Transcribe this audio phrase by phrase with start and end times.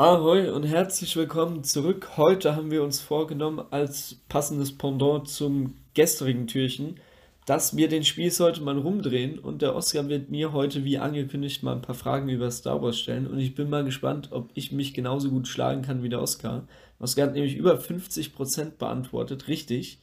[0.00, 2.16] Ahoi und herzlich willkommen zurück.
[2.16, 6.98] Heute haben wir uns vorgenommen, als passendes Pendant zum gestrigen Türchen,
[7.44, 11.62] dass wir den Spieß heute mal rumdrehen und der Oscar wird mir heute, wie angekündigt,
[11.62, 14.72] mal ein paar Fragen über Star Wars stellen und ich bin mal gespannt, ob ich
[14.72, 16.66] mich genauso gut schlagen kann wie der Oscar.
[16.98, 20.00] Oscar hat nämlich über 50% beantwortet, richtig.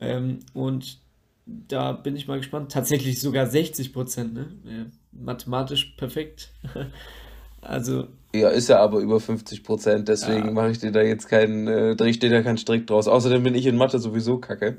[0.00, 1.00] Ähm, und
[1.44, 2.70] da bin ich mal gespannt.
[2.70, 4.92] Tatsächlich sogar 60%, ne?
[5.10, 6.52] Mathematisch perfekt.
[7.60, 10.52] also ja, ist ja aber über 50 Prozent, deswegen ja.
[10.52, 13.08] mache ich dir da jetzt keinen, äh, drehe ich dir da keinen Strick draus.
[13.08, 14.76] Außerdem bin ich in Mathe sowieso kacke.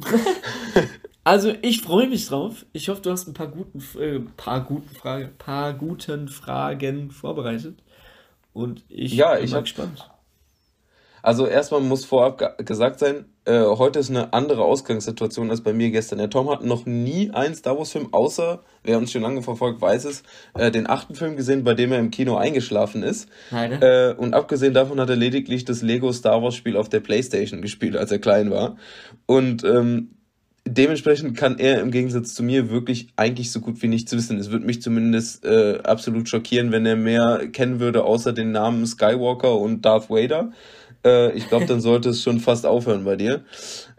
[1.23, 2.65] also ich freue mich drauf.
[2.73, 7.77] Ich hoffe, du hast ein paar guten, äh, paar guten Fragen, paar guten Fragen vorbereitet.
[8.53, 10.09] Und ich ja, bin ich mal hab, gespannt.
[11.25, 15.89] Also erstmal muss vorab gesagt sein, äh, heute ist eine andere Ausgangssituation als bei mir
[15.89, 16.19] gestern.
[16.19, 19.81] Der Tom hat noch nie einen Star Wars Film, außer, wer uns schon lange verfolgt,
[19.81, 20.21] weiß es,
[20.53, 23.27] äh, den achten Film gesehen, bei dem er im Kino eingeschlafen ist.
[23.81, 27.63] Äh, und abgesehen davon hat er lediglich das Lego Star Wars Spiel auf der Playstation
[27.63, 28.77] gespielt, als er klein war.
[29.25, 30.11] Und ähm,
[30.67, 34.37] dementsprechend kann er im Gegensatz zu mir wirklich eigentlich so gut wie nichts wissen.
[34.37, 38.85] Es würde mich zumindest äh, absolut schockieren, wenn er mehr kennen würde, außer den Namen
[38.85, 40.51] Skywalker und Darth Vader.
[41.05, 43.45] Äh, ich glaube, dann sollte es schon fast aufhören bei dir.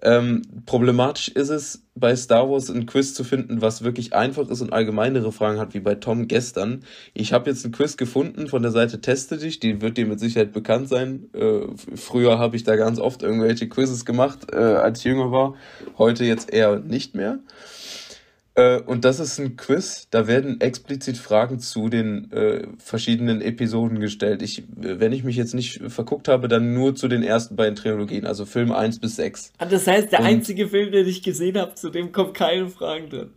[0.02, 4.60] Ähm, problematisch ist es, bei Star Wars ein Quiz zu finden, was wirklich einfach ist
[4.60, 6.82] und allgemeinere Fragen hat, wie bei Tom gestern.
[7.14, 10.20] Ich habe jetzt ein Quiz gefunden von der Seite Teste dich, die wird dir mit
[10.20, 11.30] Sicherheit bekannt sein.
[11.32, 11.60] Äh,
[11.94, 15.54] früher habe ich da ganz oft irgendwelche Quizzes gemacht, äh, als ich jünger war.
[15.96, 17.38] Heute jetzt eher nicht mehr.
[18.56, 24.00] Äh, und das ist ein Quiz, da werden explizit Fragen zu den äh, verschiedenen Episoden
[24.00, 24.40] gestellt.
[24.40, 28.26] Ich, wenn ich mich jetzt nicht verguckt habe, dann nur zu den ersten beiden Trilogien,
[28.26, 29.52] also Film 1 bis 6.
[29.58, 32.68] Ah, das heißt, der Und einzige Film, den ich gesehen habe, zu dem kommen keine
[32.68, 33.30] Fragen drin.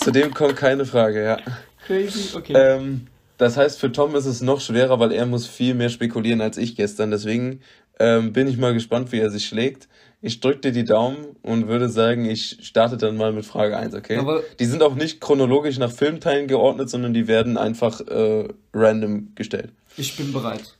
[0.00, 1.38] zu dem kommt keine Frage, ja.
[1.86, 2.54] Crazy, okay.
[2.56, 3.06] Ähm,
[3.38, 6.56] das heißt, für Tom ist es noch schwerer, weil er muss viel mehr spekulieren als
[6.56, 7.12] ich gestern.
[7.12, 7.60] Deswegen
[8.00, 9.88] ähm, bin ich mal gespannt, wie er sich schlägt.
[10.26, 13.94] Ich drücke dir die Daumen und würde sagen, ich starte dann mal mit Frage 1,
[13.94, 14.16] okay?
[14.16, 19.34] Aber die sind auch nicht chronologisch nach Filmteilen geordnet, sondern die werden einfach äh, random
[19.34, 19.74] gestellt.
[19.98, 20.78] Ich bin bereit.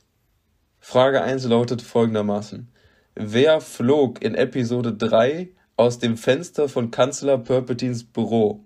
[0.79, 2.71] Frage 1 lautet folgendermaßen.
[3.13, 8.65] Wer flog in Episode 3 aus dem Fenster von Kanzler Perpetins Büro?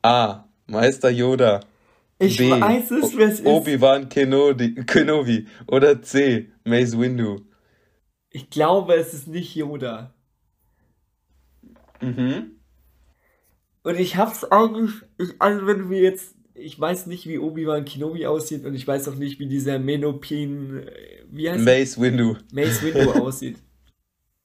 [0.00, 0.44] A.
[0.68, 1.58] Meister Yoda.
[2.20, 3.46] Ich B, weiß es, wer es ist.
[3.46, 5.48] Obi-Wan Kenobi, Kenobi.
[5.66, 6.50] Oder C.
[6.62, 7.47] Mace Windu.
[8.30, 10.14] Ich glaube, es ist nicht Yoda.
[12.00, 12.52] Mhm.
[13.82, 17.84] Und ich hab's eigentlich, ich, also wenn du mir jetzt, ich weiß nicht, wie Obi-Wan
[17.84, 22.36] Kenobi aussieht und ich weiß auch nicht, wie dieser Menopin, äh, wie heißt Mace Windu.
[22.52, 23.58] Mace Windu aussieht.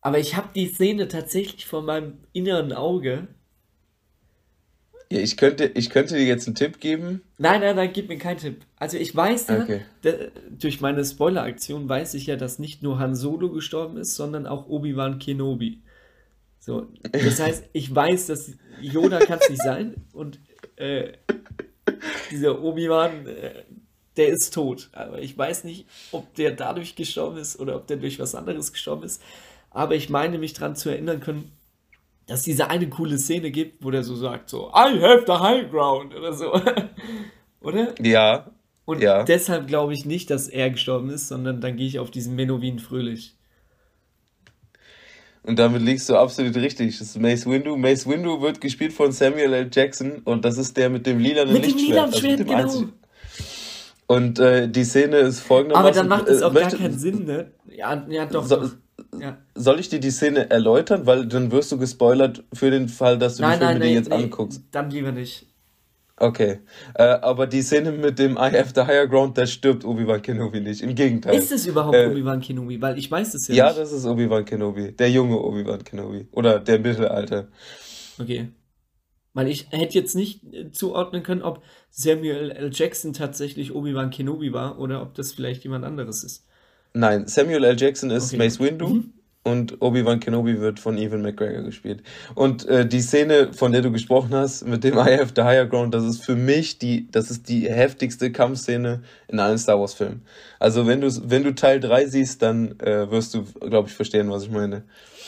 [0.01, 3.27] Aber ich habe die Szene tatsächlich vor meinem inneren Auge
[5.13, 7.21] ja, ich könnte, ich könnte dir jetzt einen Tipp geben.
[7.37, 8.61] Nein, nein, nein, gib mir keinen Tipp.
[8.77, 9.81] Also ich weiß ja, okay.
[10.49, 14.67] durch meine Spoiler-Aktion weiß ich ja, dass nicht nur Han Solo gestorben ist, sondern auch
[14.67, 15.83] Obi-Wan Kenobi.
[16.59, 20.39] So, das heißt, ich weiß, dass Yoda kann es nicht sein und
[20.77, 21.13] äh,
[22.31, 23.63] dieser Obi-Wan, äh,
[24.17, 24.89] der ist tot.
[24.93, 28.73] Aber ich weiß nicht, ob der dadurch gestorben ist oder ob der durch was anderes
[28.73, 29.21] gestorben ist.
[29.69, 31.51] Aber ich meine mich daran zu erinnern können,
[32.27, 35.33] dass es diese eine coole Szene gibt, wo der so sagt, so, I have the
[35.33, 36.53] high ground oder so.
[37.61, 37.93] oder?
[38.01, 38.51] Ja.
[38.85, 39.23] Und ja.
[39.23, 42.79] deshalb glaube ich nicht, dass er gestorben ist, sondern dann gehe ich auf diesen Menowin
[42.79, 43.35] Fröhlich.
[45.43, 46.97] Und damit liegst du absolut richtig.
[46.97, 47.75] Das ist Mace Windu.
[47.75, 49.69] Mace Windu wird gespielt von Samuel L.
[49.71, 52.11] Jackson und das ist der mit dem lilanen mit Lichtschwert.
[52.11, 52.93] Mit dem lilanen Schwert, also genau.
[54.07, 55.87] Und äh, die Szene ist folgendermaßen.
[55.87, 57.51] Aber dann macht es auch äh, gar keinen Sinn, ne?
[57.69, 58.45] Ja, ja doch.
[58.45, 58.71] So, doch.
[59.19, 59.37] Ja.
[59.55, 61.05] Soll ich dir die Szene erläutern?
[61.05, 63.93] Weil dann wirst du gespoilert für den Fall, dass du nein, die Filme nein, dir
[63.93, 64.61] jetzt nee, anguckst.
[64.71, 65.47] Dann lieber nicht.
[66.17, 66.59] Okay.
[66.93, 70.61] Äh, aber die Szene mit dem I have the higher ground, da stirbt Obi-Wan Kenobi
[70.61, 70.81] nicht.
[70.81, 71.35] Im Gegenteil.
[71.35, 72.81] Ist es überhaupt äh, Obi-Wan Kenobi?
[72.81, 73.77] Weil ich weiß es ja, ja nicht.
[73.77, 74.91] Ja, das ist Obi-Wan Kenobi.
[74.91, 76.27] Der junge Obi-Wan Kenobi.
[76.31, 77.47] Oder der Mittelalter.
[78.19, 78.49] Okay.
[79.33, 82.69] Weil ich hätte jetzt nicht äh, zuordnen können, ob Samuel L.
[82.71, 86.45] Jackson tatsächlich Obi-Wan Kenobi war oder ob das vielleicht jemand anderes ist.
[86.93, 87.75] Nein, Samuel L.
[87.77, 88.37] Jackson ist okay.
[88.37, 88.87] Mace Windu.
[88.87, 89.13] Mhm.
[89.45, 92.01] Und Obi-Wan Kenobi wird von Evan McGregor gespielt.
[92.33, 95.65] Und äh, die Szene, von der du gesprochen hast, mit dem I have the higher
[95.65, 99.95] ground, das ist für mich die, das ist die heftigste Kampfszene in allen Star Wars
[99.95, 100.21] Filmen.
[100.59, 104.29] Also wenn du, wenn du Teil 3 siehst, dann äh, wirst du, glaube ich, verstehen,
[104.29, 104.83] was ich meine.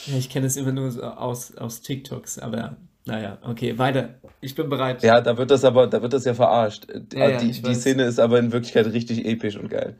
[0.05, 4.15] Ja, ich kenne es immer nur so aus, aus TikToks, aber naja, okay, weiter.
[4.39, 5.03] Ich bin bereit.
[5.03, 6.87] Ja, da wird das aber, da wird das ja verarscht.
[7.13, 9.97] Ja, ja, die, die Szene ist aber in Wirklichkeit richtig episch und geil.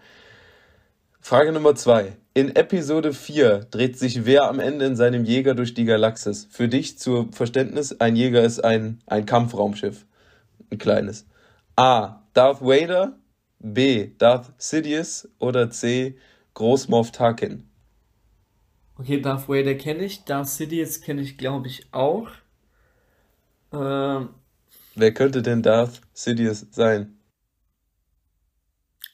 [1.26, 2.18] Frage Nummer zwei.
[2.36, 6.48] In Episode 4 dreht sich wer am Ende in seinem Jäger durch die Galaxis?
[6.52, 10.06] Für dich zur Verständnis, ein Jäger ist ein, ein Kampfraumschiff.
[10.70, 11.26] Ein kleines.
[11.76, 12.22] A.
[12.36, 13.18] Darth Vader.
[13.58, 14.12] B.
[14.20, 16.16] Darth Sidious oder C.
[16.54, 17.68] Großmoff Tarkin?
[19.00, 22.30] Okay, Darth Vader kenne ich, Darth Sidious kenne ich, glaube ich, auch.
[23.74, 24.30] Ähm,
[24.94, 27.15] Wer könnte denn Darth Sidious sein?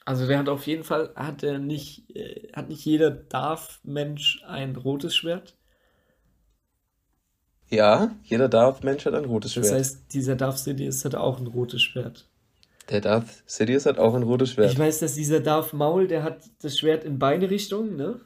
[0.04, 4.76] Also der hat auf jeden Fall, hat er nicht, äh, hat nicht jeder Darth-Mensch ein
[4.76, 5.56] rotes Schwert?
[7.70, 9.72] Ja, jeder Darth-Mensch hat ein rotes Das Schwert.
[9.72, 12.28] heißt, dieser Darth Sidious hat auch ein rotes Schwert.
[12.90, 14.78] Der Darth Sidious hat auch ein rotes Ich Schwert.
[14.78, 18.20] weiß, dass dieser Darth Maul, der hat das Schwert in beide Richtungen, ne?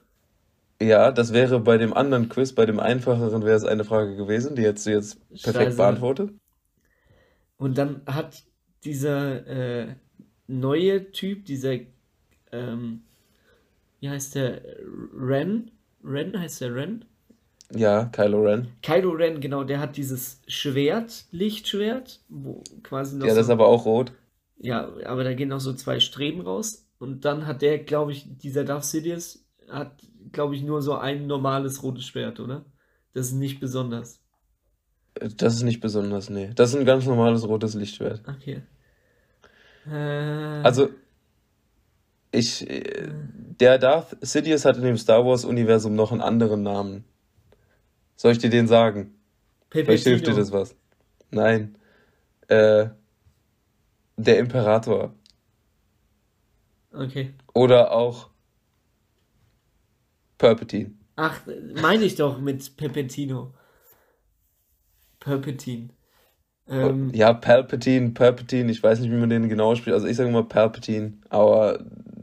[0.80, 4.56] Ja, das wäre bei dem anderen Quiz, bei dem einfacheren wäre es eine Frage gewesen,
[4.56, 5.76] die hättest du jetzt perfekt Scheiße.
[5.76, 6.30] beantwortet.
[7.58, 8.44] Und dann hat
[8.84, 9.96] dieser äh,
[10.48, 11.78] neue Typ, dieser,
[12.52, 13.02] ähm,
[14.00, 14.62] wie heißt der?
[15.14, 15.70] Ren?
[16.04, 17.04] Ren heißt der Ren?
[17.74, 18.68] Ja, Kylo Ren.
[18.82, 23.66] Kylo Ren, genau, der hat dieses Schwert, Lichtschwert, wo quasi noch Ja, das ist aber
[23.66, 24.12] auch rot.
[24.58, 26.86] ja, aber da gehen noch so zwei Streben raus.
[26.98, 30.02] Und dann hat der, glaube ich, dieser Darth Sidious hat,
[30.32, 32.64] glaube ich, nur so ein normales rotes Schwert, oder?
[33.12, 34.20] Das ist nicht besonders.
[35.36, 36.52] Das ist nicht besonders, nee.
[36.54, 38.22] Das ist ein ganz normales rotes Lichtschwert.
[38.26, 38.62] Okay.
[39.88, 40.90] Also,
[42.32, 43.08] ich, äh,
[43.60, 47.04] der Darth Sidious hat in dem Star Wars-Universum noch einen anderen Namen.
[48.16, 49.14] Soll ich dir den sagen?
[49.70, 50.74] Vielleicht hilft dir das was.
[51.30, 51.76] Nein.
[52.48, 52.88] Äh,
[54.16, 55.14] der Imperator.
[56.92, 57.34] Okay.
[57.54, 58.30] Oder auch
[60.38, 60.92] Palpatine.
[61.16, 61.40] Ach,
[61.74, 63.54] meine ich doch mit Pepetino.
[65.20, 65.90] Palpatine.
[66.68, 69.94] Ähm, Ja, Palpatine, Palpatine, ich weiß nicht, wie man den genau spricht.
[69.94, 71.80] Also ich sage mal Palpatine, aber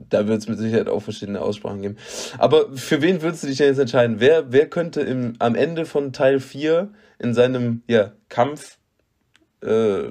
[0.10, 1.98] da wird es mit Sicherheit auch verschiedene Aussprachen geben.
[2.38, 4.20] Aber für wen würdest du dich denn jetzt entscheiden?
[4.20, 8.78] Wer, wer könnte im, am Ende von Teil 4 in seinem ja, Kampf,
[9.64, 10.10] äh,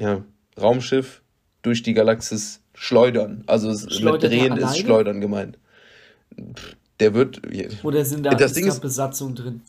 [0.00, 0.24] ja,
[0.60, 1.22] Raumschiff
[1.62, 3.44] durch die Galaxis schleudern?
[3.46, 4.78] Also es, mit Drehen ist?
[4.78, 5.58] Schleudern gemeint.
[6.34, 7.42] Pff, Der wird.
[7.82, 9.60] Oder sind da, Das ist Ding da Besatzung drin?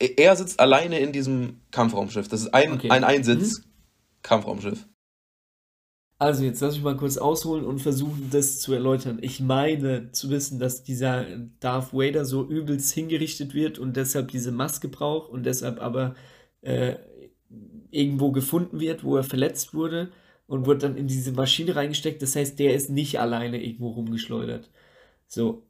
[0.00, 2.28] Er sitzt alleine in diesem Kampfraumschiff.
[2.28, 2.90] Das ist ein, Okay.
[2.90, 4.86] ein Einsitz-Kampfraumschiff.
[6.20, 9.18] Also jetzt lass mich mal kurz ausholen und versuchen, das zu erläutern.
[9.22, 11.24] Ich meine zu wissen, dass dieser
[11.60, 16.16] Darth Vader so übelst hingerichtet wird und deshalb diese Maske braucht und deshalb aber
[16.62, 16.96] äh,
[17.90, 20.10] irgendwo gefunden wird, wo er verletzt wurde
[20.48, 22.20] und wird dann in diese Maschine reingesteckt.
[22.20, 24.70] Das heißt, der ist nicht alleine irgendwo rumgeschleudert.
[25.28, 25.68] So.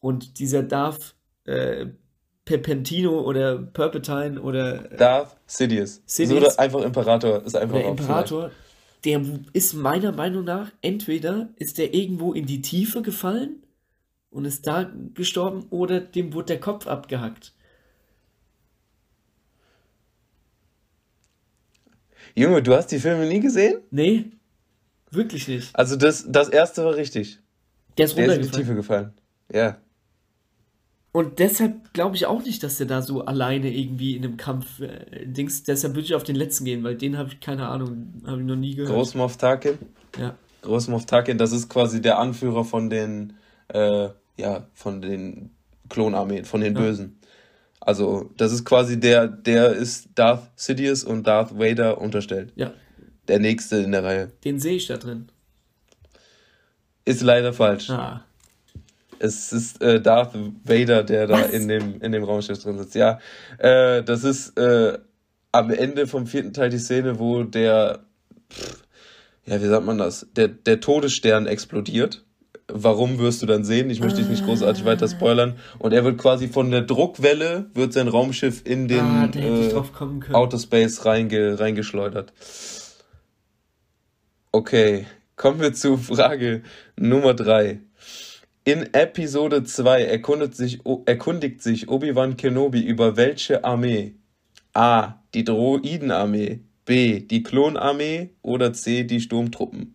[0.00, 1.88] Und dieser Darth äh,
[2.44, 6.02] Pepentino oder Perpetine oder äh, Darth Sidious.
[6.06, 6.42] Sidious.
[6.42, 7.42] Oder einfach Imperator.
[7.44, 8.50] Ist einfach der Imperator,
[9.04, 9.22] der
[9.52, 13.62] ist meiner Meinung nach, entweder ist der irgendwo in die Tiefe gefallen
[14.30, 17.52] und ist da gestorben oder dem wurde der Kopf abgehackt.
[22.34, 23.80] Junge, du hast die Filme nie gesehen?
[23.90, 24.24] Nee,
[25.10, 25.74] wirklich nicht.
[25.76, 27.38] Also das, das erste war richtig.
[27.98, 28.64] Der ist Der ist in die runtergefallen.
[28.66, 29.12] Tiefe gefallen.
[29.52, 29.76] Ja.
[31.12, 34.80] Und deshalb glaube ich auch nicht, dass der da so alleine irgendwie in einem Kampf
[34.80, 35.62] äh, Dings.
[35.62, 38.46] Deshalb würde ich auf den letzten gehen, weil den habe ich keine Ahnung, habe ich
[38.46, 38.94] noch nie gehört.
[38.94, 39.78] Großmoff Tarkin.
[40.18, 40.34] Ja.
[40.62, 43.34] Großmoff Tarkin, das ist quasi der Anführer von den,
[43.68, 45.50] äh, ja, von den
[45.90, 46.80] Klonarmeen, von den Ja.
[46.80, 47.18] Bösen.
[47.80, 52.52] Also, das ist quasi der, der ist Darth Sidious und Darth Vader unterstellt.
[52.54, 52.72] Ja,
[53.28, 54.32] Der nächste in der Reihe.
[54.44, 55.28] den sehe ich da drin.
[57.04, 57.90] Ist leider falsch.
[57.90, 58.24] Ah,
[59.22, 61.50] Es ist äh, Darth Vader, der da Was?
[61.52, 62.96] in dem, in dem Raumschiff drin sitzt.
[62.96, 63.20] Ja,
[63.58, 64.98] äh, das ist äh,
[65.52, 68.00] am Ende vom vierten Teil die Szene, wo der,
[68.52, 68.82] pff,
[69.44, 70.26] ja, wie sagt man das?
[70.34, 72.24] Der, der Todesstern explodiert.
[72.66, 73.90] Warum wirst du dann sehen?
[73.90, 75.56] Ich möchte dich nicht großartig weiter spoilern.
[75.78, 79.72] Und er wird quasi von der Druckwelle, wird sein Raumschiff in den ah, hätte ich
[79.72, 80.34] äh.
[80.34, 82.32] Outer Space reinge, reingeschleudert.
[84.50, 86.62] Okay, kommen wir zu Frage
[86.96, 87.80] Nummer drei.
[88.64, 94.14] In Episode 2 erkundet sich, erkundigt sich Obi-Wan Kenobi über welche Armee?
[94.72, 95.14] A.
[95.34, 96.60] Die Droidenarmee.
[96.84, 97.20] B.
[97.20, 98.30] Die Klonarmee.
[98.42, 99.02] Oder C.
[99.04, 99.94] Die Sturmtruppen.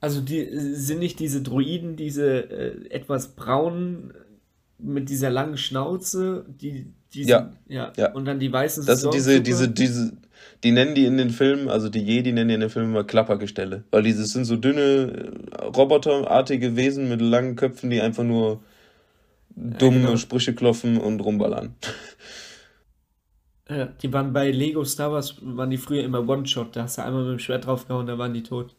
[0.00, 4.12] Also die sind nicht diese Droiden, diese äh, etwas braunen
[4.78, 8.12] mit dieser langen Schnauze, die, die Ja, sind, ja, ja.
[8.12, 10.12] und dann die weißen Das sind diese, diese, diese,
[10.64, 13.04] die nennen die in den Filmen, also die Jedi nennen die in den Filmen immer
[13.04, 13.84] Klappergestelle.
[13.90, 18.62] Weil diese sind so dünne, äh, roboterartige Wesen mit langen Köpfen, die einfach nur
[19.54, 20.16] dumme genau.
[20.16, 21.74] Sprüche klopfen und rumballern.
[23.68, 27.04] Ja, die waren bei Lego Star Wars, waren die früher immer One-Shot, da hast du
[27.04, 28.74] einmal mit dem Schwert draufgehauen, da waren die tot.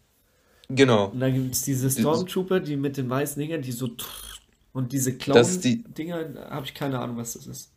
[0.70, 1.08] Genau.
[1.08, 3.89] Und dann gibt es diese Stormtrooper, die mit den weißen Dingern, die so
[4.74, 7.72] und diese Clown-Dinger, habe ich keine Ahnung, was das ist.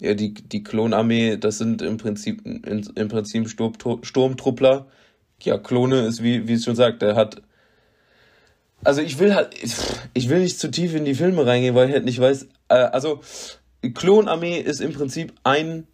[0.00, 4.86] Ja, die, die Klonarmee, das sind im Prinzip, in, im Prinzip Sturmtru- Sturmtruppler,
[5.42, 7.42] ja, Klone ist, wie, wie es schon sagt, der hat.
[8.84, 9.50] Also ich will halt,
[10.14, 12.48] ich will nicht zu tief in die Filme reingehen, weil ich halt nicht weiß.
[12.68, 13.20] Äh, also
[13.94, 15.88] Klonarmee ist im Prinzip ein,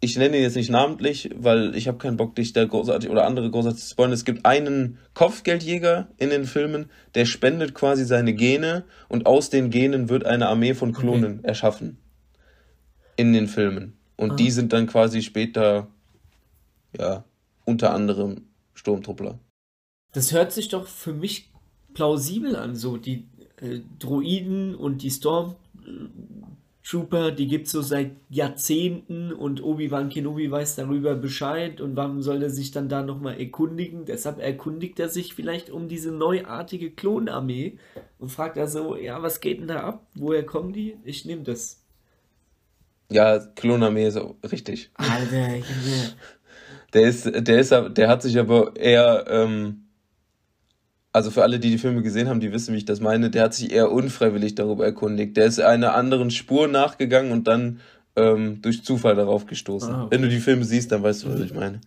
[0.00, 3.26] ich nenne ihn jetzt nicht namentlich, weil ich habe keinen Bock, dich da großartig oder
[3.26, 4.12] andere großartig zu spoilern.
[4.12, 9.68] Es gibt einen Kopfgeldjäger in den Filmen, der spendet quasi seine Gene und aus den
[9.68, 11.48] Genen wird eine Armee von Klonen okay.
[11.48, 11.98] erschaffen.
[13.18, 13.94] In den Filmen.
[14.16, 14.36] Und ah.
[14.36, 15.88] die sind dann quasi später,
[16.96, 17.24] ja,
[17.64, 18.42] unter anderem
[18.74, 19.40] Sturmtruppler.
[20.12, 21.50] Das hört sich doch für mich
[21.94, 23.26] plausibel an, so die
[23.60, 30.76] äh, Droiden und die Stormtrooper, die gibt es so seit Jahrzehnten und Obi-Wan Kenobi weiß
[30.76, 34.04] darüber Bescheid und warum soll er sich dann da nochmal erkundigen?
[34.04, 37.78] Deshalb erkundigt er sich vielleicht um diese neuartige Klonarmee
[38.20, 40.06] und fragt also, ja, was geht denn da ab?
[40.14, 40.98] Woher kommen die?
[41.02, 41.82] Ich nehme das.
[43.10, 44.90] Ja, Klonarmee ist auch richtig.
[44.94, 46.12] Alter, Junge.
[46.94, 49.84] Der ist, der ist, der hat sich aber eher, ähm,
[51.12, 53.44] also für alle, die die Filme gesehen haben, die wissen, wie ich das meine, der
[53.44, 55.36] hat sich eher unfreiwillig darüber erkundigt.
[55.36, 57.80] Der ist einer anderen Spur nachgegangen und dann
[58.16, 59.92] ähm, durch Zufall darauf gestoßen.
[59.92, 60.14] Ah, okay.
[60.14, 61.80] Wenn du die Filme siehst, dann weißt du, was ich meine.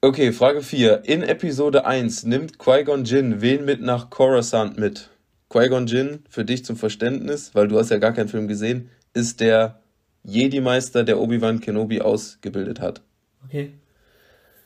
[0.00, 1.04] Okay, Frage 4.
[1.06, 5.10] In Episode 1 nimmt Qui-Gon Jinn wen mit nach Coruscant mit?
[5.50, 9.40] Qui-Gon Jinn, für dich zum Verständnis, weil du hast ja gar keinen Film gesehen, ist
[9.40, 9.80] der
[10.24, 13.02] Jedi-Meister, der Obi-Wan Kenobi ausgebildet hat.
[13.44, 13.72] Okay.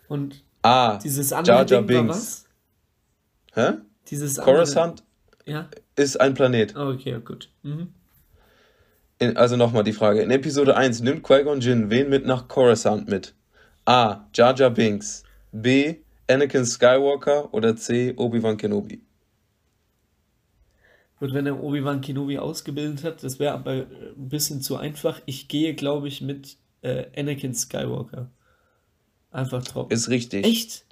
[0.09, 0.99] Und A.
[0.99, 2.09] Dieses andere Jar Jar Binks.
[2.09, 2.45] was?
[3.55, 3.79] Hä?
[4.09, 5.05] Dieses Coruscant
[5.45, 5.69] ja?
[5.97, 6.75] ist ein Planet.
[6.77, 7.49] Oh, okay, gut.
[7.63, 7.89] Mhm.
[9.19, 10.23] In, also nochmal die Frage.
[10.23, 13.35] In Episode 1 nimmt Qui-Gon Jinn wen mit nach Coruscant mit?
[13.85, 14.27] A.
[14.35, 15.23] Jar Jar Binks.
[15.53, 15.97] B.
[16.29, 18.15] Anakin Skywalker oder C.
[18.17, 19.03] Obi-Wan Kenobi?
[21.23, 25.21] Gut, wenn er Obi-Wan Kenobi ausgebildet hat, das wäre aber ein bisschen zu einfach.
[25.25, 28.29] Ich gehe, glaube ich, mit äh, Anakin Skywalker.
[29.31, 29.93] Einfach trocken.
[29.93, 30.45] Ist richtig.
[30.45, 30.85] Echt?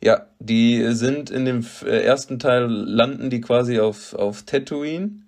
[0.00, 5.24] Ja, die sind in dem äh, ersten Teil, landen die quasi auf, auf Tatooine.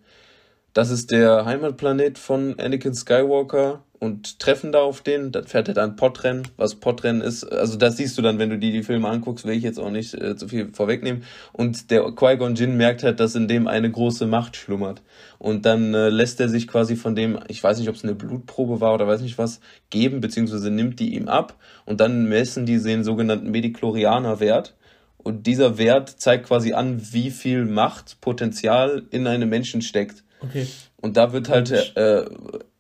[0.75, 5.31] Das ist der Heimatplanet von Anakin Skywalker und treffen da auf den.
[5.31, 7.45] Dann fährt er dann Podrennen, was Podrennen ist.
[7.45, 9.91] Also das siehst du dann, wenn du dir die Filme anguckst, will ich jetzt auch
[9.91, 11.23] nicht äh, zu viel vorwegnehmen.
[11.53, 15.03] Und der Qui-Gon Jinn merkt halt, dass in dem eine große Macht schlummert.
[15.39, 18.15] Und dann äh, lässt er sich quasi von dem, ich weiß nicht, ob es eine
[18.15, 21.57] Blutprobe war oder weiß nicht was, geben, beziehungsweise nimmt die ihm ab.
[21.85, 24.75] Und dann messen die den sogenannten Mediklorianer-Wert.
[25.19, 30.25] Und dieser Wert zeigt quasi an, wie viel Macht, Potenzial in einem Menschen steckt.
[30.41, 30.67] Okay.
[30.97, 32.25] Und da wird halt äh,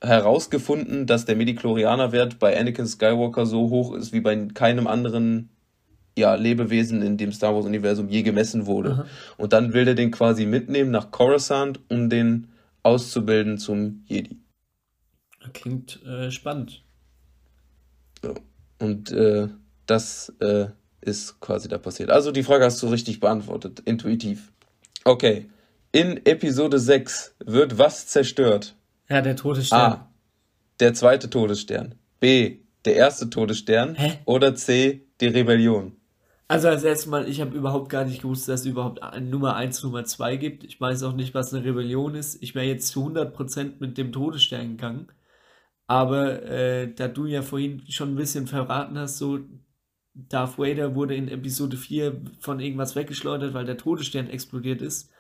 [0.00, 5.50] herausgefunden, dass der Mediklorianer-Wert bei Anakin Skywalker so hoch ist wie bei keinem anderen
[6.16, 8.90] ja, Lebewesen in dem Star Wars-Universum je gemessen wurde.
[8.90, 9.06] Aha.
[9.36, 12.48] Und dann will er den quasi mitnehmen nach Coruscant, um den
[12.82, 14.38] auszubilden zum Jedi.
[15.52, 16.82] Klingt äh, spannend.
[18.22, 18.34] Ja.
[18.78, 19.48] Und äh,
[19.86, 20.66] das äh,
[21.00, 22.10] ist quasi da passiert.
[22.10, 24.52] Also die Frage hast du richtig beantwortet, intuitiv.
[25.04, 25.48] Okay.
[25.92, 28.76] In Episode 6 wird was zerstört?
[29.08, 29.92] Ja, der Todesstern.
[29.92, 30.14] A.
[30.78, 31.96] Der zweite Todesstern.
[32.20, 32.58] B.
[32.84, 33.96] Der erste Todesstern.
[33.96, 34.20] Hä?
[34.24, 35.08] Oder C.
[35.20, 35.96] Die Rebellion.
[36.46, 39.82] Also als erstes Mal, ich habe überhaupt gar nicht gewusst, dass es überhaupt Nummer 1,
[39.82, 40.62] Nummer 2 gibt.
[40.62, 42.40] Ich weiß auch nicht, was eine Rebellion ist.
[42.40, 45.08] Ich wäre jetzt zu 100% mit dem Todesstern gegangen.
[45.88, 49.40] Aber äh, da du ja vorhin schon ein bisschen verraten hast, so
[50.14, 55.10] Darth Vader wurde in Episode 4 von irgendwas weggeschleudert, weil der Todesstern explodiert ist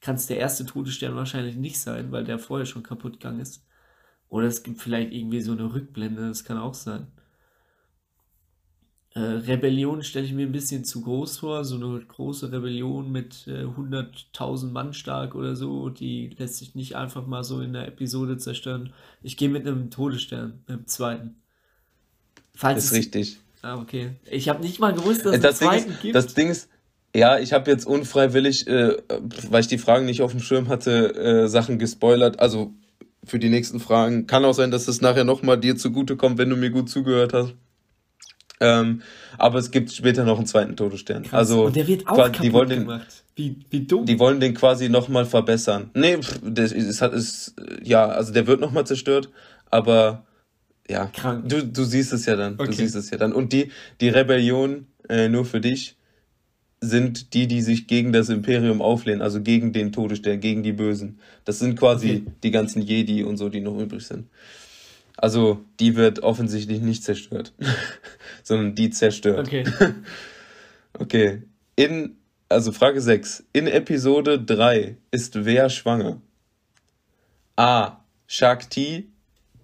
[0.00, 3.64] kann es der erste Todesstern wahrscheinlich nicht sein, weil der vorher schon kaputt gegangen ist.
[4.28, 7.08] Oder es gibt vielleicht irgendwie so eine Rückblende, das kann auch sein.
[9.12, 13.48] Äh, Rebellion stelle ich mir ein bisschen zu groß vor, so eine große Rebellion mit
[13.48, 17.88] äh, 100.000 Mann stark oder so, die lässt sich nicht einfach mal so in der
[17.88, 18.92] Episode zerstören.
[19.22, 21.42] Ich gehe mit einem Todesstern, einem zweiten.
[22.54, 23.40] Falls ist richtig.
[23.62, 24.12] Ah, okay.
[24.30, 26.14] Ich habe nicht mal gewusst, dass es das einen zweiten ist, gibt.
[26.14, 26.68] Das Ding ist,
[27.14, 28.96] ja, ich habe jetzt unfreiwillig, äh,
[29.48, 32.40] weil ich die Fragen nicht auf dem Schirm hatte, äh, Sachen gespoilert.
[32.40, 32.72] Also
[33.24, 34.26] für die nächsten Fragen.
[34.26, 37.54] Kann auch sein, dass es nachher nochmal dir zugutekommt, wenn du mir gut zugehört hast.
[38.62, 39.00] Ähm,
[39.38, 41.22] aber es gibt später noch einen zweiten Todesstern.
[41.22, 41.50] Krass.
[41.50, 43.24] Also, Und der wird auch kaputt die wollen den, gemacht.
[43.34, 44.04] Wie, wie dumm.
[44.04, 45.90] Die wollen den quasi nochmal verbessern.
[45.94, 49.30] Nee, das ist, hat, ist, ja, also der wird nochmal zerstört,
[49.70, 50.26] aber
[50.90, 51.48] ja, Krank.
[51.48, 52.54] Du, du siehst es ja dann.
[52.54, 52.66] Okay.
[52.66, 53.32] Du siehst es ja dann.
[53.32, 55.96] Und die, die Rebellion, äh, nur für dich,
[56.80, 61.20] sind die, die sich gegen das Imperium auflehnen, also gegen den Todesstern, gegen die Bösen.
[61.44, 62.32] Das sind quasi okay.
[62.42, 64.28] die ganzen Jedi und so, die noch übrig sind.
[65.16, 67.52] Also, die wird offensichtlich nicht zerstört,
[68.42, 69.46] sondern die zerstört.
[69.46, 69.64] Okay.
[70.98, 71.42] okay.
[71.76, 72.16] In,
[72.48, 73.44] also Frage 6.
[73.52, 76.22] In Episode 3 ist wer schwanger?
[77.56, 77.98] A.
[78.26, 79.10] Shakti,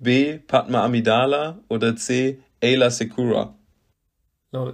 [0.01, 0.39] B.
[0.39, 2.41] Padma Amidala oder C.
[2.63, 3.56] Ayla Sekura?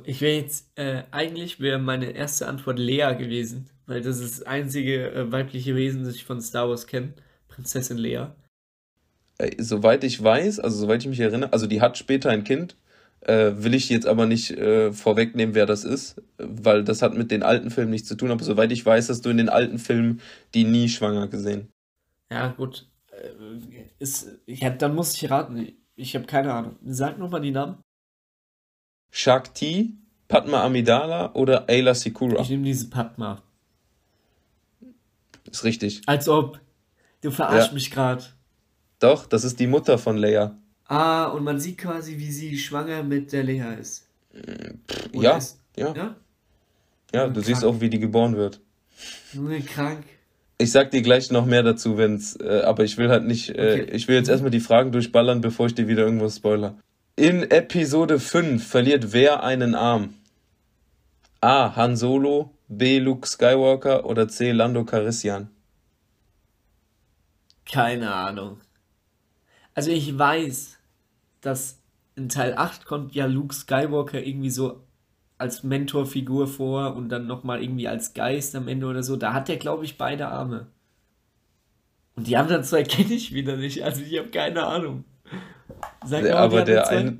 [0.04, 4.46] Ich wäre jetzt, äh, eigentlich wäre meine erste Antwort Lea gewesen, weil das ist das
[4.46, 7.14] einzige äh, weibliche Wesen, das ich von Star Wars kenne.
[7.48, 8.26] Prinzessin Lea.
[9.38, 12.76] Äh, soweit ich weiß, also soweit ich mich erinnere, also die hat später ein Kind,
[13.20, 17.30] äh, will ich jetzt aber nicht äh, vorwegnehmen, wer das ist, weil das hat mit
[17.30, 19.78] den alten Filmen nichts zu tun, aber soweit ich weiß, hast du in den alten
[19.78, 20.20] Filmen
[20.54, 21.68] die nie schwanger gesehen.
[22.30, 22.88] Ja, gut.
[23.10, 25.68] Äh, ist, ja, dann muss ich raten.
[25.94, 26.76] Ich habe keine Ahnung.
[26.84, 27.76] Sag nochmal die Namen.
[29.14, 29.94] Shakti,
[30.26, 32.40] Padma Amidala oder Ayla Sikura?
[32.40, 33.42] Ich nehme diese Padma.
[35.50, 36.00] Ist richtig.
[36.06, 36.58] Als ob.
[37.20, 37.74] Du verarschst ja.
[37.74, 38.24] mich gerade.
[38.98, 40.56] Doch, das ist die Mutter von Leia.
[40.86, 44.08] Ah, und man sieht quasi, wie sie schwanger mit der Leia ist.
[45.12, 46.16] ja, ist, ja, ja.
[47.14, 47.44] Ja, du krank.
[47.44, 48.60] siehst auch, wie die geboren wird.
[49.34, 50.04] Nur krank.
[50.56, 53.82] Ich sag dir gleich noch mehr dazu, wenn's, äh, aber ich will halt nicht, äh,
[53.82, 53.90] okay.
[53.92, 56.76] ich will jetzt erstmal die Fragen durchballern, bevor ich dir wieder irgendwas spoiler.
[57.16, 60.14] In Episode 5 verliert wer einen Arm?
[61.42, 61.76] A.
[61.76, 63.00] Han Solo, B.
[63.00, 64.52] Luke Skywalker oder C.
[64.52, 65.50] Lando Carissian?
[67.66, 68.62] Keine Ahnung.
[69.74, 70.78] Also ich weiß,
[71.42, 71.82] dass
[72.16, 74.82] in Teil 8 kommt ja Luke Skywalker irgendwie so
[75.36, 79.16] als Mentorfigur vor und dann nochmal irgendwie als Geist am Ende oder so.
[79.16, 80.68] Da hat er, glaube ich, beide Arme.
[82.16, 83.84] Und die anderen zwei kenne ich wieder nicht.
[83.84, 85.04] Also ich habe keine Ahnung.
[86.04, 87.18] Sag mal, aber der eine,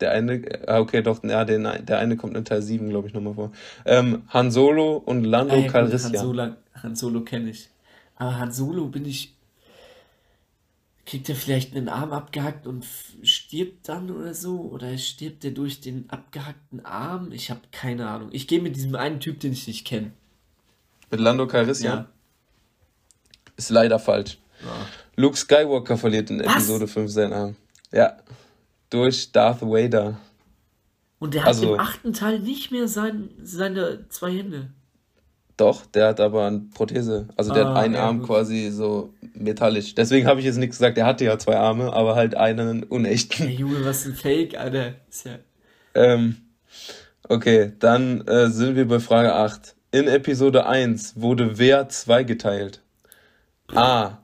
[0.00, 3.14] der eine, ah, okay, doch, ja, der, der eine kommt in Teil 7, glaube ich,
[3.14, 3.52] nochmal vor.
[3.84, 6.12] Ähm, Han Solo und Lando ah, ja, Calrissian.
[6.14, 7.70] Han Solo, Han Solo kenne ich.
[8.16, 9.34] Aber Han Solo bin ich
[11.06, 12.84] kriegt er vielleicht einen Arm abgehackt und
[13.22, 14.60] stirbt dann oder so?
[14.60, 17.32] Oder stirbt er durch den abgehackten Arm?
[17.32, 18.30] Ich habe keine Ahnung.
[18.32, 20.12] Ich gehe mit diesem einen Typ, den ich nicht kenne.
[21.10, 21.98] Mit Lando Calrissian?
[21.98, 22.08] Ja.
[23.56, 24.38] Ist leider falsch.
[24.62, 24.86] Ja.
[25.16, 26.54] Luke Skywalker verliert in Was?
[26.54, 27.56] Episode 5 seinen Arm.
[27.94, 28.16] Ja.
[28.90, 30.18] Durch Darth Vader.
[31.18, 34.70] Und der hat also, im achten Teil nicht mehr sein, seine zwei Hände.
[35.56, 37.28] Doch, der hat aber eine Prothese.
[37.36, 38.26] Also der ah, hat einen ja, Arm gut.
[38.26, 39.94] quasi so metallisch.
[39.94, 40.96] Deswegen habe ich jetzt nichts gesagt.
[40.96, 43.46] Der hatte ja zwei Arme, aber halt einen unechten.
[43.46, 44.94] Hey, Junge, was ein Fake, Alter.
[45.08, 45.38] Ist ja...
[45.94, 46.36] Ähm,
[47.28, 49.76] okay, dann äh, sind wir bei Frage 8.
[49.92, 52.82] In Episode 1 wurde wer zweigeteilt?
[53.72, 54.18] A.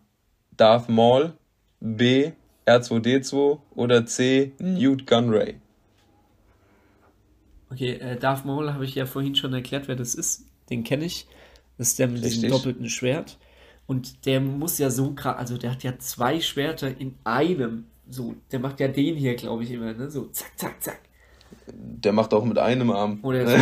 [0.56, 1.32] Darth Maul.
[1.78, 2.32] B.
[2.70, 4.52] R2D2 oder C.
[4.58, 5.56] Newt Gunray?
[7.70, 11.04] Okay, äh, Darth Maul habe ich ja vorhin schon erklärt, wer das ist den kenne
[11.04, 11.26] ich.
[11.76, 12.42] Das ist der mit Richtig.
[12.42, 13.38] diesem doppelten Schwert.
[13.86, 17.86] Und der muss ja so gerade, also der hat ja zwei Schwerter in einem.
[18.08, 20.10] So, der macht ja den hier, glaube ich, immer, ne?
[20.10, 21.00] So, zack, zack, zack.
[21.66, 23.18] Der macht auch mit einem Arm.
[23.22, 23.56] Oder so.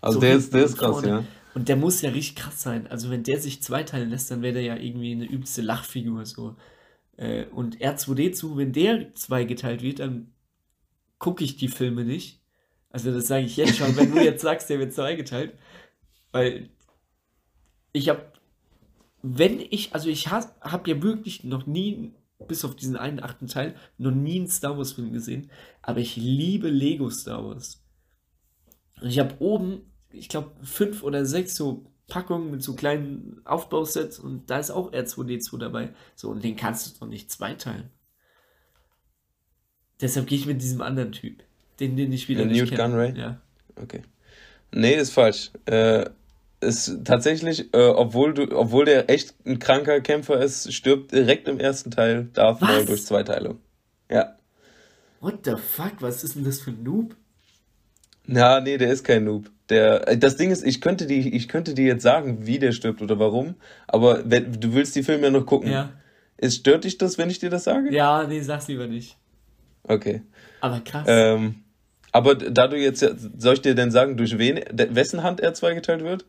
[0.00, 1.24] also so der ist, der ist krass, ja.
[1.54, 2.86] Und der muss ja richtig krass sein.
[2.88, 6.54] Also wenn der sich zweiteilen lässt, dann wäre der ja irgendwie eine übelste Lachfigur so.
[7.20, 10.32] Äh, und R2D2, wenn der zweigeteilt wird, dann
[11.18, 12.40] gucke ich die Filme nicht.
[12.88, 15.52] Also das sage ich jetzt schon, wenn du jetzt sagst, der wird zweigeteilt.
[16.32, 16.70] Weil
[17.92, 18.32] ich habe,
[19.22, 22.14] wenn ich, also ich habe hab ja wirklich noch nie,
[22.48, 25.50] bis auf diesen einen achten Teil, noch nie einen Star Wars Film gesehen.
[25.82, 27.84] Aber ich liebe Lego Star Wars.
[29.02, 34.18] Und ich habe oben, ich glaube, fünf oder sechs so Packungen mit so kleinen Aufbausets
[34.18, 35.94] und da ist auch R2D2 dabei.
[36.14, 37.88] So, und den kannst du doch nicht zweiteilen.
[40.02, 41.42] Deshalb gehe ich mit diesem anderen Typ.
[41.78, 43.18] Den, den ich wieder nicht Newt Gunray?
[43.18, 43.40] Ja.
[43.76, 44.02] Okay.
[44.72, 45.50] Nee, ist falsch.
[45.64, 46.10] Äh,
[46.60, 51.58] ist tatsächlich, äh, obwohl du, obwohl der echt ein kranker Kämpfer ist, stirbt direkt im
[51.58, 53.60] ersten Teil Darth Maul durch Zweiteilung.
[54.10, 54.36] Ja.
[55.20, 55.94] What the fuck?
[56.00, 57.16] Was ist denn das für ein Noob?
[58.32, 59.50] Na, nee, der ist kein Noob.
[59.70, 62.70] Der, äh, das Ding ist, ich könnte, die, ich könnte dir jetzt sagen, wie der
[62.70, 63.56] stirbt oder warum,
[63.88, 65.72] aber wenn, du willst die Filme ja noch gucken.
[65.72, 65.90] Ja.
[66.36, 67.92] Es stört dich das, wenn ich dir das sage?
[67.92, 69.16] Ja, nee, sag's lieber nicht.
[69.82, 70.22] Okay.
[70.60, 71.06] Aber krass.
[71.08, 71.56] Ähm,
[72.12, 76.04] aber da du jetzt, soll ich dir denn sagen, durch wen, wessen Hand er zweigeteilt
[76.04, 76.24] wird?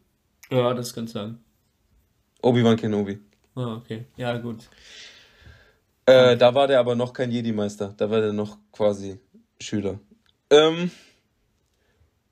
[0.50, 1.38] Ja, das kann sein.
[2.42, 3.20] Obi-Wan Kenobi.
[3.54, 4.06] Ah, okay.
[4.18, 4.70] Ja, gut.
[6.08, 7.94] Äh, da war der aber noch kein Jedi-Meister.
[7.96, 9.20] Da war der noch quasi
[9.60, 10.00] Schüler.
[10.50, 10.90] Ähm,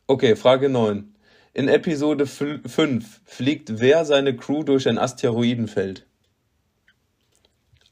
[0.10, 1.14] okay, Frage 9.
[1.54, 6.06] In Episode 5 fliegt wer seine Crew durch ein Asteroidenfeld?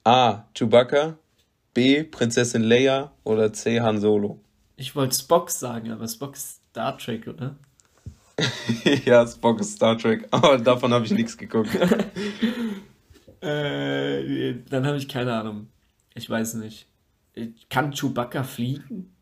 [0.04, 0.46] A.
[0.54, 1.18] Chewbacca,
[1.74, 2.04] B.
[2.04, 3.82] Prinzessin Leia oder C.
[3.82, 4.40] Han Solo?
[4.78, 7.56] Ich wollte Spock sagen, aber Spock ist Star Trek, oder?
[9.06, 11.70] ja, Spock ist Star Trek, aber davon habe ich nichts geguckt.
[13.42, 15.68] äh, dann habe ich keine Ahnung.
[16.16, 16.88] Ich weiß nicht.
[17.70, 19.17] Kann Chewbacca fliegen?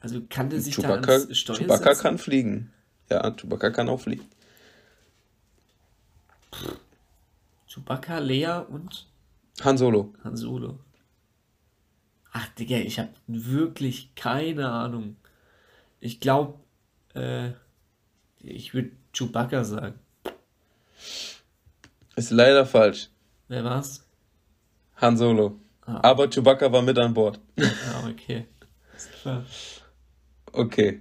[0.00, 2.02] Also kann der sich Chewbacca, da ans Steuer Chewbacca setzen?
[2.02, 2.72] kann fliegen.
[3.10, 4.24] Ja, Chewbacca kann auch fliegen.
[7.66, 9.06] Chewbacca, Lea und?
[9.62, 10.14] Han Solo.
[10.24, 10.78] Han Solo.
[12.32, 15.16] Ach, Digga, ich habe wirklich keine Ahnung.
[16.00, 16.58] ich glaube,
[17.14, 17.50] äh,
[18.40, 19.98] ich würde Chewbacca sagen.
[22.14, 23.10] Ist leider falsch.
[23.48, 24.04] Wer war's?
[24.96, 25.58] Han Solo.
[25.82, 26.00] Ah.
[26.02, 27.40] Aber Chewbacca war mit an Bord.
[27.58, 28.46] Ah, okay.
[28.96, 29.44] Ist klar.
[30.52, 31.00] Okay.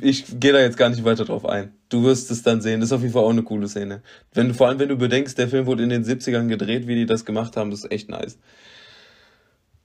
[0.00, 1.74] Ich gehe da jetzt gar nicht weiter drauf ein.
[1.90, 2.80] Du wirst es dann sehen.
[2.80, 4.02] Das ist auf jeden Fall auch eine coole Szene.
[4.32, 7.06] Wenn, vor allem, wenn du bedenkst, der Film wurde in den 70ern gedreht, wie die
[7.06, 8.38] das gemacht haben, das ist echt nice.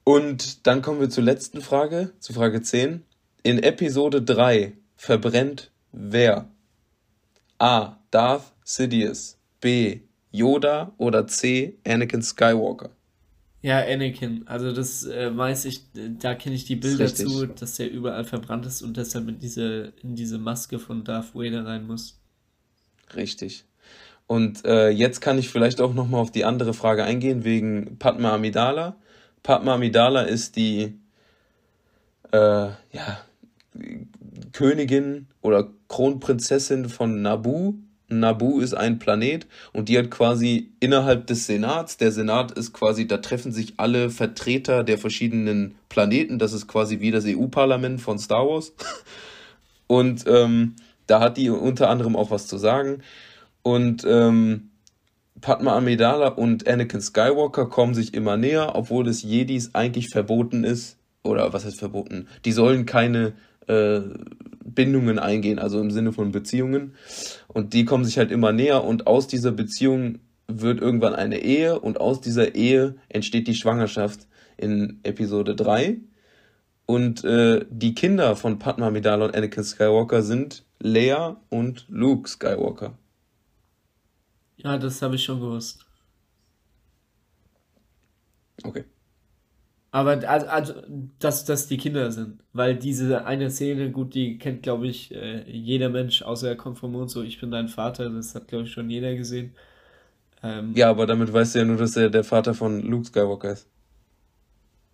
[0.04, 3.04] Und dann kommen wir zur letzten Frage, zu Frage 10.
[3.42, 6.48] In Episode 3 verbrennt wer?
[7.58, 7.98] A.
[8.10, 9.38] Darth Sidious.
[9.60, 10.00] B.
[10.30, 11.78] Yoda oder C.
[11.86, 12.90] Anakin Skywalker?
[13.62, 14.46] Ja, Anakin.
[14.46, 15.82] Also das äh, weiß ich,
[16.18, 19.92] da kenne ich die Bilder zu, dass der überall verbrannt ist und deshalb in diese,
[20.02, 22.18] in diese Maske von Darth Vader rein muss.
[23.14, 23.64] Richtig.
[24.26, 28.34] Und äh, jetzt kann ich vielleicht auch nochmal auf die andere Frage eingehen, wegen Padma
[28.34, 28.96] Amidala.
[29.42, 30.98] Padma Amidala ist die
[32.32, 33.24] äh, ja,
[34.52, 37.74] Königin oder Kronprinzessin von Naboo
[38.10, 43.06] Nabu ist ein Planet und die hat quasi innerhalb des Senats, der Senat ist quasi,
[43.06, 48.18] da treffen sich alle Vertreter der verschiedenen Planeten, das ist quasi wie das EU-Parlament von
[48.18, 48.72] Star Wars.
[49.86, 50.76] Und ähm,
[51.08, 53.02] da hat die unter anderem auch was zu sagen.
[53.62, 54.70] Und ähm,
[55.40, 60.96] Padma Amidala und Anakin Skywalker kommen sich immer näher, obwohl es Jedis eigentlich verboten ist.
[61.22, 62.28] Oder was heißt verboten?
[62.44, 63.32] Die sollen keine
[63.66, 64.00] äh,
[64.74, 66.94] Bindungen eingehen, also im Sinne von Beziehungen.
[67.48, 71.78] Und die kommen sich halt immer näher und aus dieser Beziehung wird irgendwann eine Ehe
[71.78, 75.98] und aus dieser Ehe entsteht die Schwangerschaft in Episode 3.
[76.86, 82.98] Und äh, die Kinder von Padma Amidala und Anakin Skywalker sind Leia und Luke Skywalker.
[84.56, 85.86] Ja, das habe ich schon gewusst.
[88.64, 88.84] Okay.
[89.92, 90.74] Aber also, also
[91.18, 92.40] dass das die Kinder sind.
[92.52, 96.78] Weil diese eine Szene, gut, die kennt, glaube ich, äh, jeder Mensch, außer er kommt
[96.78, 99.52] vom Mond, so ich bin dein Vater, das hat, glaube ich, schon jeder gesehen.
[100.42, 103.52] Ähm, ja, aber damit weißt du ja nur, dass er der Vater von Luke Skywalker
[103.52, 103.66] ist.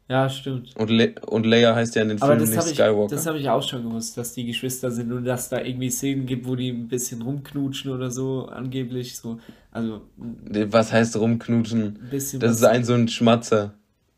[0.09, 0.75] Ja, stimmt.
[0.77, 3.15] Und, Le und Leia heißt ja in den Filmen nicht Skywalker.
[3.15, 6.27] das habe ich auch schon gewusst, dass die Geschwister sind und dass da irgendwie Szenen
[6.27, 9.41] gibt, wo die ein bisschen rumknutschen oder so, angeblich so.
[9.73, 10.03] Also.
[10.17, 11.99] Was heißt rumknutschen?
[12.11, 13.75] das ist ein so ein Schmatzer.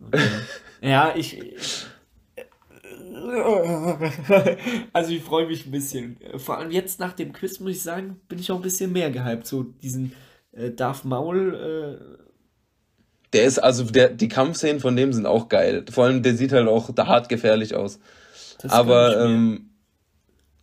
[0.06, 0.20] Okay.
[0.80, 1.38] Ja, ich.
[4.92, 6.16] Also ich freue mich ein bisschen.
[6.36, 9.10] Vor allem jetzt nach dem Quiz, muss ich sagen, bin ich auch ein bisschen mehr
[9.10, 9.46] gehypt.
[9.46, 10.12] So diesen
[10.52, 11.54] äh, Darth Maul.
[11.54, 12.18] Äh,
[13.32, 15.84] der ist, also der, die Kampfszenen von dem sind auch geil.
[15.90, 17.98] Vor allem, der sieht halt auch hart gefährlich aus.
[18.66, 19.70] aber, ähm,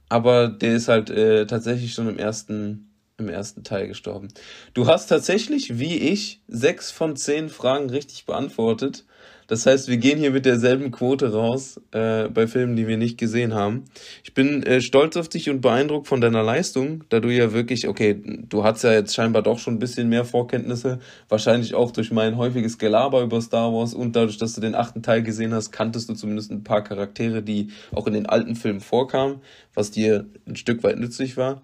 [0.09, 4.29] aber der ist halt äh, tatsächlich schon im ersten, im ersten Teil gestorben.
[4.73, 9.05] Du hast tatsächlich, wie ich, sechs von zehn Fragen richtig beantwortet.
[9.47, 13.17] Das heißt, wir gehen hier mit derselben Quote raus äh, bei Filmen, die wir nicht
[13.17, 13.85] gesehen haben.
[14.23, 17.87] Ich bin äh, stolz auf dich und beeindruckt von deiner Leistung, da du ja wirklich,
[17.87, 22.11] okay, du hast ja jetzt scheinbar doch schon ein bisschen mehr Vorkenntnisse, wahrscheinlich auch durch
[22.11, 25.71] mein häufiges Gelaber über Star Wars und dadurch, dass du den achten Teil gesehen hast,
[25.71, 29.41] kanntest du zumindest ein paar Charaktere, die auch in den alten Filmen vorkamen,
[29.73, 31.61] was dir ein Stück weit nützlich war.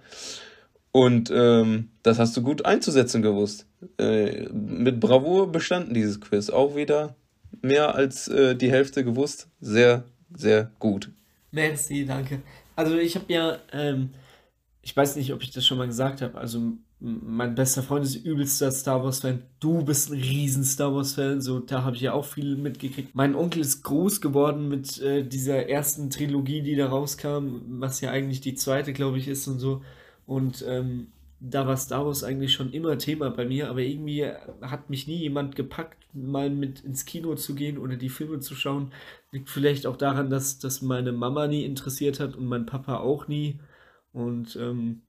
[0.91, 3.65] Und ähm, das hast du gut einzusetzen gewusst.
[3.97, 7.15] Äh, mit Bravour bestanden dieses Quiz auch wieder
[7.61, 9.49] mehr als äh, die Hälfte gewusst.
[9.59, 10.03] Sehr,
[10.35, 11.11] sehr gut.
[11.51, 12.41] Merci, danke.
[12.75, 14.11] Also ich habe ja, ähm,
[14.81, 18.15] ich weiß nicht, ob ich das schon mal gesagt habe, also mein bester Freund ist
[18.15, 19.41] übelster Star Wars-Fan.
[19.59, 23.15] Du bist ein riesen Star Wars-Fan, so da habe ich ja auch viel mitgekriegt.
[23.15, 28.11] Mein Onkel ist groß geworden mit äh, dieser ersten Trilogie, die da rauskam, was ja
[28.11, 29.81] eigentlich die zweite, glaube ich, ist und so.
[30.27, 31.07] Und ähm,
[31.43, 34.27] da war Star Wars eigentlich schon immer Thema bei mir, aber irgendwie
[34.61, 38.53] hat mich nie jemand gepackt, mal mit ins Kino zu gehen oder die Filme zu
[38.53, 38.93] schauen.
[39.31, 43.27] Liegt vielleicht auch daran, dass, dass meine Mama nie interessiert hat und mein Papa auch
[43.27, 43.59] nie.
[44.13, 45.01] Und ähm,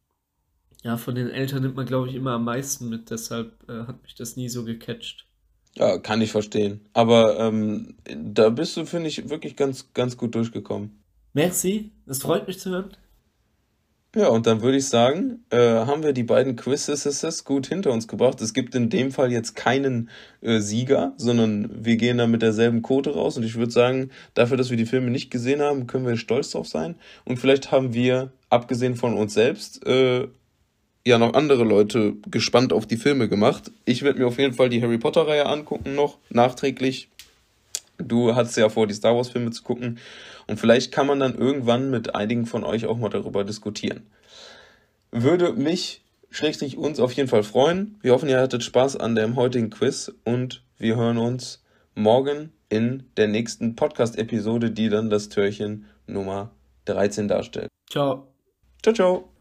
[0.82, 4.02] ja, von den Eltern nimmt man, glaube ich, immer am meisten mit, deshalb äh, hat
[4.02, 5.26] mich das nie so gecatcht.
[5.74, 6.80] Ja, kann ich verstehen.
[6.94, 11.02] Aber ähm, da bist du, finde ich, wirklich ganz, ganz gut durchgekommen.
[11.34, 12.96] Merci, es freut mich zu hören.
[14.14, 18.06] Ja, und dann würde ich sagen, äh, haben wir die beiden Quizzes gut hinter uns
[18.06, 18.42] gebracht.
[18.42, 20.10] Es gibt in dem Fall jetzt keinen
[20.42, 23.38] äh, Sieger, sondern wir gehen da mit derselben Quote raus.
[23.38, 26.50] Und ich würde sagen, dafür, dass wir die Filme nicht gesehen haben, können wir stolz
[26.50, 26.96] drauf sein.
[27.24, 30.28] Und vielleicht haben wir, abgesehen von uns selbst, äh,
[31.06, 33.72] ja noch andere Leute gespannt auf die Filme gemacht.
[33.84, 37.08] Ich werde mir auf jeden Fall die Harry Potter-Reihe angucken noch, nachträglich.
[37.98, 39.98] Du hattest ja vor, die Star Wars-Filme zu gucken.
[40.46, 44.06] Und vielleicht kann man dann irgendwann mit einigen von euch auch mal darüber diskutieren.
[45.10, 47.98] Würde mich, schrägstrich uns, auf jeden Fall freuen.
[48.00, 51.62] Wir hoffen, ihr hattet Spaß an dem heutigen Quiz und wir hören uns
[51.94, 56.50] morgen in der nächsten Podcast-Episode, die dann das Türchen Nummer
[56.86, 57.68] 13 darstellt.
[57.90, 58.28] Ciao.
[58.82, 59.31] Ciao, ciao.